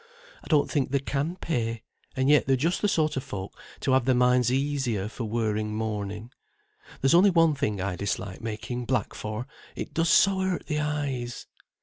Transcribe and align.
I 0.43 0.47
don't 0.47 0.67
think 0.67 0.89
they 0.89 0.97
can 0.97 1.35
pay, 1.35 1.83
and 2.15 2.27
yet 2.27 2.47
they're 2.47 2.55
just 2.55 2.81
the 2.81 2.87
sort 2.87 3.17
of 3.17 3.23
folk 3.23 3.53
to 3.81 3.91
have 3.91 4.05
their 4.05 4.15
minds 4.15 4.51
easier 4.51 5.07
for 5.07 5.25
wearing 5.25 5.75
mourning. 5.75 6.31
There's 7.01 7.13
only 7.13 7.29
one 7.29 7.53
thing 7.53 7.79
I 7.79 7.97
dislike 7.97 8.41
making 8.41 8.85
black 8.85 9.13
for, 9.13 9.45
it 9.75 9.93
does 9.93 10.09
so 10.09 10.39
hurt 10.39 10.65
the 10.65 10.79
eyes." 10.79 11.45